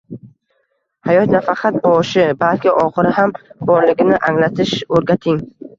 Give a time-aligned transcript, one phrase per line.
[1.09, 3.37] Hayot nafaqat boshi, balki oxiri ham
[3.73, 5.45] borligini anglatish o'rgating.